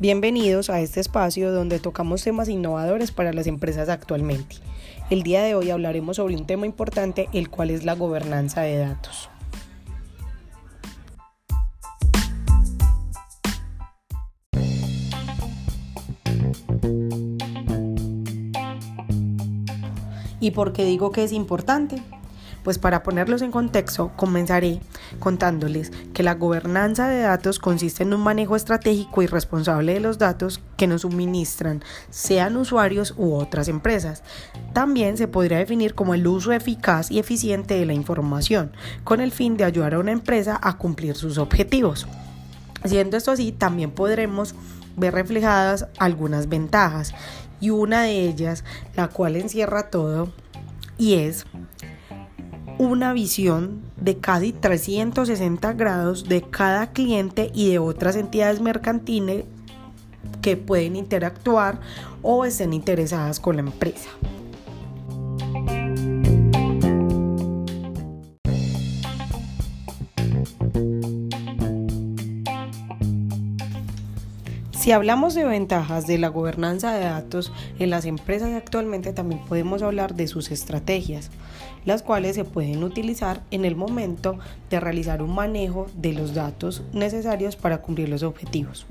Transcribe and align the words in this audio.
Bienvenidos 0.00 0.70
a 0.70 0.80
este 0.80 1.00
espacio 1.00 1.50
donde 1.50 1.80
tocamos 1.80 2.22
temas 2.22 2.48
innovadores 2.48 3.10
para 3.10 3.32
las 3.32 3.48
empresas 3.48 3.88
actualmente. 3.88 4.54
El 5.10 5.24
día 5.24 5.42
de 5.42 5.56
hoy 5.56 5.70
hablaremos 5.70 6.18
sobre 6.18 6.36
un 6.36 6.46
tema 6.46 6.66
importante, 6.66 7.28
el 7.32 7.50
cual 7.50 7.70
es 7.70 7.84
la 7.84 7.96
gobernanza 7.96 8.60
de 8.60 8.78
datos. 8.78 9.28
¿Y 20.38 20.52
por 20.52 20.72
qué 20.72 20.84
digo 20.84 21.10
que 21.10 21.24
es 21.24 21.32
importante? 21.32 22.00
Pues 22.64 22.78
para 22.78 23.02
ponerlos 23.02 23.42
en 23.42 23.50
contexto, 23.50 24.12
comenzaré 24.16 24.80
contándoles 25.18 25.92
que 26.12 26.22
la 26.22 26.34
gobernanza 26.34 27.08
de 27.08 27.20
datos 27.20 27.58
consiste 27.58 28.02
en 28.02 28.12
un 28.12 28.20
manejo 28.20 28.56
estratégico 28.56 29.22
y 29.22 29.26
responsable 29.26 29.94
de 29.94 30.00
los 30.00 30.18
datos 30.18 30.60
que 30.76 30.86
nos 30.86 31.02
suministran, 31.02 31.82
sean 32.10 32.56
usuarios 32.56 33.14
u 33.16 33.34
otras 33.34 33.68
empresas. 33.68 34.22
También 34.72 35.16
se 35.16 35.28
podría 35.28 35.58
definir 35.58 35.94
como 35.94 36.14
el 36.14 36.26
uso 36.26 36.52
eficaz 36.52 37.10
y 37.10 37.18
eficiente 37.18 37.74
de 37.74 37.86
la 37.86 37.94
información, 37.94 38.72
con 39.04 39.20
el 39.20 39.32
fin 39.32 39.56
de 39.56 39.64
ayudar 39.64 39.94
a 39.94 39.98
una 39.98 40.12
empresa 40.12 40.58
a 40.62 40.76
cumplir 40.76 41.16
sus 41.16 41.38
objetivos. 41.38 42.06
Siendo 42.84 43.16
esto 43.16 43.32
así, 43.32 43.52
también 43.52 43.90
podremos 43.90 44.54
ver 44.96 45.14
reflejadas 45.14 45.86
algunas 45.98 46.48
ventajas 46.48 47.14
y 47.60 47.70
una 47.70 48.02
de 48.02 48.28
ellas, 48.28 48.64
la 48.94 49.08
cual 49.08 49.36
encierra 49.36 49.90
todo, 49.90 50.32
y 50.96 51.14
es 51.14 51.46
una 52.78 53.12
visión 53.12 53.82
de 53.96 54.18
casi 54.18 54.52
360 54.52 55.72
grados 55.72 56.28
de 56.28 56.42
cada 56.42 56.92
cliente 56.92 57.50
y 57.52 57.70
de 57.70 57.78
otras 57.78 58.16
entidades 58.16 58.60
mercantiles 58.60 59.44
que 60.42 60.56
pueden 60.56 60.96
interactuar 60.96 61.80
o 62.22 62.44
estén 62.44 62.72
interesadas 62.72 63.40
con 63.40 63.56
la 63.56 63.62
empresa. 63.62 64.08
Si 74.88 74.92
hablamos 74.92 75.34
de 75.34 75.44
ventajas 75.44 76.06
de 76.06 76.16
la 76.16 76.28
gobernanza 76.28 76.94
de 76.94 77.04
datos 77.04 77.52
en 77.78 77.90
las 77.90 78.06
empresas 78.06 78.54
actualmente, 78.54 79.12
también 79.12 79.44
podemos 79.44 79.82
hablar 79.82 80.14
de 80.14 80.26
sus 80.28 80.50
estrategias, 80.50 81.30
las 81.84 82.02
cuales 82.02 82.36
se 82.36 82.46
pueden 82.46 82.82
utilizar 82.82 83.42
en 83.50 83.66
el 83.66 83.76
momento 83.76 84.38
de 84.70 84.80
realizar 84.80 85.20
un 85.20 85.34
manejo 85.34 85.88
de 85.94 86.14
los 86.14 86.32
datos 86.32 86.84
necesarios 86.94 87.54
para 87.54 87.82
cumplir 87.82 88.08
los 88.08 88.22
objetivos. 88.22 88.86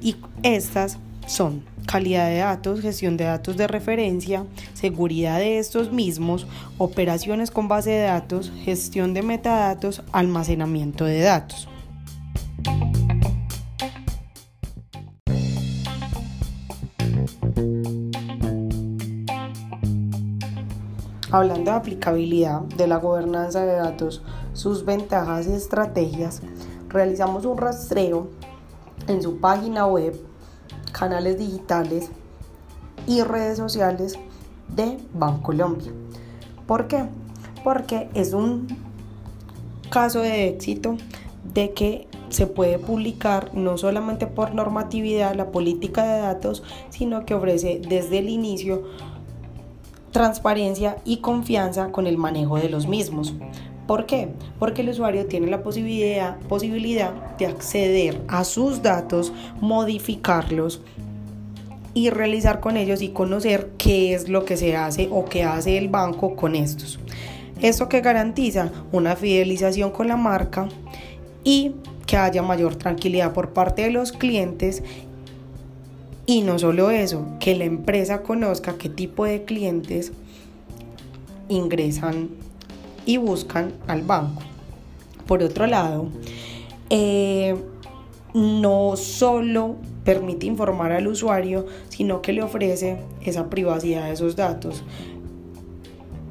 Y 0.00 0.16
estas 0.42 0.96
son 1.26 1.64
calidad 1.84 2.30
de 2.30 2.38
datos, 2.38 2.80
gestión 2.80 3.18
de 3.18 3.24
datos 3.24 3.58
de 3.58 3.66
referencia, 3.66 4.46
seguridad 4.72 5.38
de 5.38 5.58
estos 5.58 5.92
mismos, 5.92 6.46
operaciones 6.78 7.50
con 7.50 7.68
base 7.68 7.90
de 7.90 8.04
datos, 8.04 8.54
gestión 8.64 9.12
de 9.12 9.20
metadatos, 9.20 10.02
almacenamiento 10.12 11.04
de 11.04 11.20
datos. 11.20 11.68
Hablando 21.36 21.70
de 21.70 21.76
aplicabilidad 21.76 22.62
de 22.62 22.86
la 22.86 22.96
gobernanza 22.96 23.60
de 23.66 23.74
datos, 23.74 24.22
sus 24.54 24.86
ventajas 24.86 25.46
y 25.46 25.52
estrategias, 25.52 26.40
realizamos 26.88 27.44
un 27.44 27.58
rastreo 27.58 28.28
en 29.06 29.20
su 29.20 29.36
página 29.36 29.86
web, 29.86 30.18
canales 30.92 31.38
digitales 31.38 32.10
y 33.06 33.20
redes 33.20 33.58
sociales 33.58 34.18
de 34.74 34.96
Bancolombia. 35.12 35.92
¿Por 36.66 36.88
qué? 36.88 37.04
Porque 37.62 38.08
es 38.14 38.32
un 38.32 38.68
caso 39.90 40.20
de 40.20 40.48
éxito 40.48 40.96
de 41.52 41.74
que 41.74 42.08
se 42.30 42.46
puede 42.46 42.78
publicar 42.78 43.54
no 43.54 43.76
solamente 43.76 44.26
por 44.26 44.54
normatividad 44.54 45.34
la 45.34 45.50
política 45.50 46.02
de 46.02 46.20
datos, 46.22 46.62
sino 46.88 47.26
que 47.26 47.34
ofrece 47.34 47.82
desde 47.86 48.20
el 48.20 48.30
inicio 48.30 48.84
transparencia 50.16 50.96
y 51.04 51.18
confianza 51.18 51.92
con 51.92 52.06
el 52.06 52.16
manejo 52.16 52.56
de 52.56 52.70
los 52.70 52.86
mismos. 52.86 53.34
¿Por 53.86 54.06
qué? 54.06 54.30
Porque 54.58 54.80
el 54.80 54.88
usuario 54.88 55.26
tiene 55.26 55.46
la 55.48 55.62
posibilidad, 55.62 56.38
posibilidad 56.48 57.12
de 57.36 57.44
acceder 57.44 58.22
a 58.26 58.44
sus 58.44 58.80
datos, 58.80 59.34
modificarlos 59.60 60.80
y 61.92 62.08
realizar 62.08 62.60
con 62.60 62.78
ellos 62.78 63.02
y 63.02 63.10
conocer 63.10 63.72
qué 63.76 64.14
es 64.14 64.30
lo 64.30 64.46
que 64.46 64.56
se 64.56 64.74
hace 64.74 65.06
o 65.12 65.26
qué 65.26 65.44
hace 65.44 65.76
el 65.76 65.90
banco 65.90 66.34
con 66.34 66.54
estos. 66.54 66.98
Esto 67.60 67.90
que 67.90 68.00
garantiza 68.00 68.72
una 68.92 69.16
fidelización 69.16 69.90
con 69.90 70.08
la 70.08 70.16
marca 70.16 70.66
y 71.44 71.72
que 72.06 72.16
haya 72.16 72.40
mayor 72.40 72.76
tranquilidad 72.76 73.34
por 73.34 73.50
parte 73.50 73.82
de 73.82 73.90
los 73.90 74.12
clientes 74.12 74.82
y 76.26 76.42
no 76.42 76.58
solo 76.58 76.90
eso, 76.90 77.24
que 77.38 77.54
la 77.54 77.64
empresa 77.64 78.22
conozca 78.22 78.76
qué 78.76 78.88
tipo 78.88 79.24
de 79.24 79.44
clientes 79.44 80.12
ingresan 81.48 82.30
y 83.06 83.16
buscan 83.16 83.72
al 83.86 84.02
banco. 84.02 84.42
Por 85.26 85.42
otro 85.42 85.66
lado, 85.66 86.08
eh, 86.90 87.54
no 88.34 88.96
solo 88.96 89.76
permite 90.04 90.46
informar 90.46 90.92
al 90.92 91.06
usuario, 91.06 91.66
sino 91.88 92.22
que 92.22 92.32
le 92.32 92.42
ofrece 92.42 92.98
esa 93.24 93.48
privacidad 93.48 94.06
de 94.06 94.12
esos 94.12 94.36
datos 94.36 94.84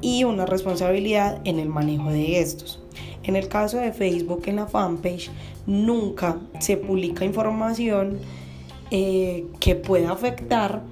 y 0.00 0.24
una 0.24 0.46
responsabilidad 0.46 1.40
en 1.44 1.58
el 1.58 1.68
manejo 1.68 2.10
de 2.10 2.40
estos. 2.40 2.82
En 3.22 3.34
el 3.34 3.48
caso 3.48 3.78
de 3.78 3.92
Facebook, 3.92 4.42
en 4.46 4.56
la 4.56 4.66
fanpage, 4.66 5.30
nunca 5.66 6.38
se 6.60 6.76
publica 6.76 7.24
información 7.24 8.18
eh, 8.90 9.46
que 9.60 9.74
pueda 9.74 10.12
afectar 10.12 10.82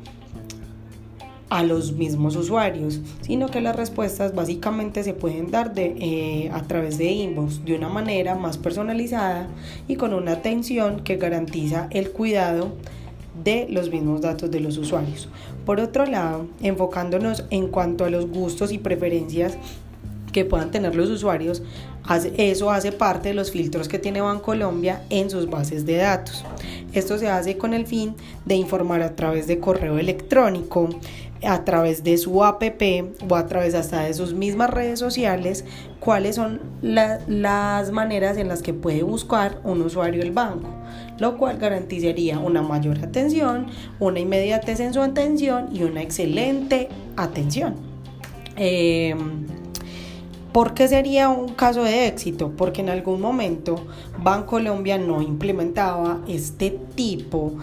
a 1.50 1.62
los 1.62 1.92
mismos 1.92 2.34
usuarios, 2.34 3.00
sino 3.20 3.48
que 3.48 3.60
las 3.60 3.76
respuestas 3.76 4.34
básicamente 4.34 5.04
se 5.04 5.14
pueden 5.14 5.52
dar 5.52 5.72
de, 5.72 5.94
eh, 5.98 6.50
a 6.52 6.62
través 6.62 6.98
de 6.98 7.12
inbox 7.12 7.64
de 7.64 7.76
una 7.76 7.88
manera 7.88 8.34
más 8.34 8.58
personalizada 8.58 9.48
y 9.86 9.94
con 9.94 10.14
una 10.14 10.32
atención 10.32 11.04
que 11.04 11.16
garantiza 11.16 11.86
el 11.90 12.10
cuidado 12.10 12.72
de 13.44 13.66
los 13.68 13.90
mismos 13.90 14.20
datos 14.20 14.50
de 14.50 14.60
los 14.60 14.78
usuarios. 14.78 15.28
Por 15.64 15.80
otro 15.80 16.06
lado, 16.06 16.46
enfocándonos 16.60 17.44
en 17.50 17.68
cuanto 17.68 18.04
a 18.04 18.10
los 18.10 18.26
gustos 18.26 18.72
y 18.72 18.78
preferencias 18.78 19.56
que 20.34 20.44
puedan 20.44 20.72
tener 20.72 20.94
los 20.96 21.08
usuarios, 21.08 21.62
eso 22.36 22.70
hace 22.70 22.92
parte 22.92 23.28
de 23.28 23.34
los 23.34 23.50
filtros 23.52 23.88
que 23.88 23.98
tiene 23.98 24.20
Bancolombia 24.20 25.02
en 25.08 25.30
sus 25.30 25.48
bases 25.48 25.86
de 25.86 25.96
datos. 25.96 26.44
Esto 26.92 27.16
se 27.16 27.30
hace 27.30 27.56
con 27.56 27.72
el 27.72 27.86
fin 27.86 28.14
de 28.44 28.56
informar 28.56 29.00
a 29.00 29.16
través 29.16 29.46
de 29.46 29.60
correo 29.60 29.96
electrónico, 29.96 30.90
a 31.46 31.64
través 31.64 32.02
de 32.02 32.18
su 32.18 32.44
app 32.44 32.62
o 33.28 33.36
a 33.36 33.46
través 33.46 33.74
hasta 33.74 34.02
de 34.02 34.14
sus 34.14 34.34
mismas 34.34 34.70
redes 34.70 34.98
sociales 34.98 35.64
cuáles 36.00 36.36
son 36.36 36.60
las 36.82 37.90
maneras 37.92 38.36
en 38.36 38.48
las 38.48 38.60
que 38.60 38.74
puede 38.74 39.02
buscar 39.02 39.60
un 39.62 39.82
usuario 39.82 40.22
el 40.22 40.32
banco, 40.32 40.68
lo 41.18 41.38
cual 41.38 41.58
garantizaría 41.58 42.38
una 42.38 42.60
mayor 42.60 42.98
atención, 42.98 43.66
una 44.00 44.18
inmediatez 44.18 44.80
en 44.80 44.92
su 44.94 45.00
atención 45.00 45.68
y 45.72 45.84
una 45.84 46.02
excelente 46.02 46.88
atención. 47.16 47.76
Eh, 48.56 49.14
¿Por 50.54 50.72
qué 50.72 50.86
sería 50.86 51.30
un 51.30 51.48
caso 51.48 51.82
de 51.82 52.06
éxito? 52.06 52.52
Porque 52.56 52.80
en 52.80 52.88
algún 52.88 53.20
momento 53.20 53.74
Bancolombia 54.22 54.98
no 54.98 55.20
implementaba 55.20 56.20
este 56.28 56.70
tipo 56.94 57.54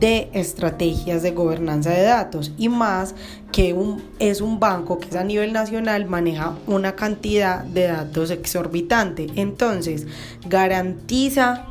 de 0.00 0.30
estrategias 0.32 1.22
de 1.22 1.30
gobernanza 1.30 1.90
de 1.90 2.02
datos 2.02 2.50
y 2.58 2.68
más 2.68 3.14
que 3.52 3.72
un, 3.72 4.02
es 4.18 4.40
un 4.40 4.58
banco 4.58 4.98
que 4.98 5.10
es 5.10 5.14
a 5.14 5.22
nivel 5.22 5.52
nacional 5.52 6.06
maneja 6.06 6.56
una 6.66 6.96
cantidad 6.96 7.62
de 7.62 7.86
datos 7.86 8.32
exorbitante 8.32 9.28
entonces 9.36 10.08
garantiza 10.48 11.66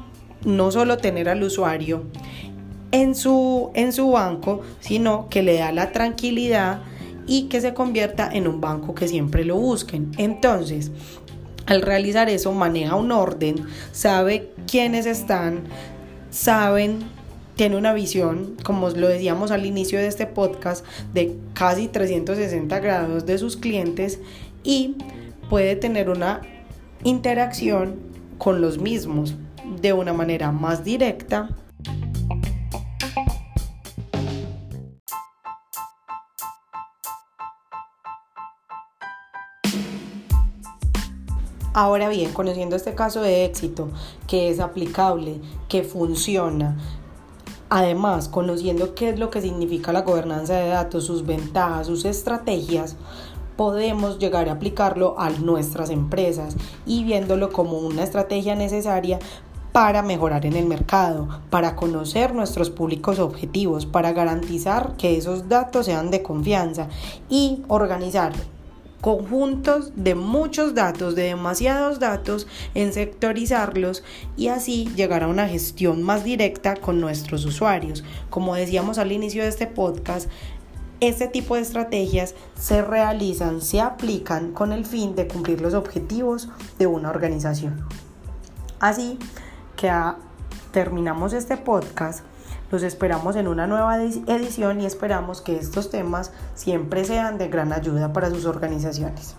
no 0.46 0.72
solo 0.72 0.96
tener 0.96 1.28
al 1.28 1.44
usuario 1.44 2.04
en 2.92 3.16
su, 3.16 3.72
en 3.74 3.92
su 3.92 4.12
banco 4.12 4.62
sino 4.80 5.28
que 5.28 5.44
le 5.44 5.58
da 5.58 5.74
la 5.74 5.92
tranquilidad 5.92 6.84
y 7.28 7.44
que 7.44 7.62
se 7.62 7.74
convierta 7.74 8.30
en 8.32 8.48
un 8.48 8.62
banco 8.62 8.96
que 8.96 9.08
siempre 9.08 9.46
lo 9.46 9.56
busquen. 9.58 10.12
Entonces, 10.18 10.92
al 11.66 11.82
realizar 11.82 12.30
eso 12.30 12.52
maneja 12.52 12.96
un 12.96 13.12
orden, 13.12 13.56
sabe 13.92 14.52
quiénes 14.68 15.06
están, 15.06 15.62
saben, 16.30 17.00
tiene 17.56 17.78
una 17.78 17.94
visión, 17.94 18.56
como 18.64 18.90
lo 18.90 19.08
decíamos 19.08 19.52
al 19.52 19.66
inicio 19.66 20.00
de 20.00 20.08
este 20.08 20.26
podcast, 20.26 20.86
de 21.14 21.38
casi 21.54 21.88
360 21.88 22.80
grados 22.80 23.26
de 23.26 23.38
sus 23.38 23.58
clientes 23.58 24.20
y 24.64 24.96
puede 25.50 25.76
tener 25.76 26.10
una 26.10 26.42
interacción 27.04 27.96
con 28.38 28.60
los 28.60 28.80
mismos 28.80 29.36
de 29.82 29.94
una 29.94 30.14
manera 30.14 30.52
más 30.52 30.84
directa 30.84 31.50
Ahora 41.76 42.08
bien, 42.08 42.32
conociendo 42.34 42.76
este 42.76 42.94
caso 42.94 43.22
de 43.22 43.46
éxito, 43.46 43.90
que 44.28 44.50
es 44.50 44.60
aplicable, 44.60 45.42
que 45.68 45.82
funciona, 45.82 46.78
además 47.70 48.28
conociendo 48.28 48.94
qué 48.94 49.10
es 49.10 49.18
lo 49.18 49.32
que 49.32 49.42
significa 49.42 49.92
la 49.92 50.04
gobernanza 50.04 50.54
de 50.54 50.70
datos, 50.70 51.06
sus 51.06 51.26
ventajas, 51.26 51.88
sus 51.88 52.06
estrategias, 52.06 52.96
podemos 53.58 54.20
llegar 54.20 54.50
a 54.50 54.54
aplicarlo 54.54 55.16
a 55.20 55.32
nuestras 55.32 55.90
empresas 55.90 56.56
y 56.86 57.06
viéndolo 57.06 57.52
como 57.52 57.80
una 57.80 58.04
estrategia 58.04 58.54
necesaria 58.54 59.18
para 59.72 60.04
mejorar 60.04 60.46
en 60.46 60.56
el 60.56 60.68
mercado, 60.68 61.28
para 61.50 61.76
conocer 61.76 62.36
nuestros 62.36 62.70
públicos 62.70 63.18
objetivos, 63.18 63.88
para 63.88 64.14
garantizar 64.14 64.96
que 64.98 65.18
esos 65.18 65.50
datos 65.50 65.88
sean 65.88 66.12
de 66.12 66.22
confianza 66.22 66.88
y 67.28 67.64
organizar 67.68 68.34
conjuntos 69.04 69.92
de 69.98 70.16
muchos 70.16 70.76
datos, 70.76 71.14
de 71.14 71.24
demasiados 71.24 72.00
datos, 72.00 72.48
en 72.74 72.94
sectorizarlos 72.94 74.02
y 74.38 74.48
así 74.48 74.90
llegar 74.96 75.24
a 75.24 75.28
una 75.28 75.50
gestión 75.50 76.02
más 76.04 76.24
directa 76.24 76.78
con 76.78 77.02
nuestros 77.02 77.44
usuarios. 77.44 78.06
Como 78.30 78.56
decíamos 78.56 79.00
al 79.00 79.12
inicio 79.12 79.44
de 79.44 79.50
este 79.50 79.68
podcast, 79.68 80.30
este 81.02 81.28
tipo 81.28 81.56
de 81.56 81.64
estrategias 81.64 82.34
se 82.58 82.82
realizan, 82.82 83.62
se 83.62 83.82
aplican 83.82 84.54
con 84.54 84.72
el 84.72 84.86
fin 84.86 85.16
de 85.16 85.28
cumplir 85.28 85.60
los 85.60 85.74
objetivos 85.74 86.48
de 86.80 86.88
una 86.88 87.10
organización. 87.10 87.86
Así 88.80 89.20
que 89.76 89.92
terminamos 90.72 91.34
este 91.34 91.58
podcast. 91.58 92.24
Los 92.74 92.82
esperamos 92.82 93.36
en 93.36 93.48
una 93.48 93.68
nueva 93.68 94.02
edición 94.02 94.82
y 94.82 94.88
esperamos 94.88 95.42
que 95.42 95.60
estos 95.60 95.92
temas 95.92 96.32
siempre 96.56 97.06
sean 97.06 97.38
de 97.38 97.48
gran 97.48 97.72
ayuda 97.72 98.14
para 98.14 98.32
sus 98.32 98.48
organizaciones. 98.48 99.36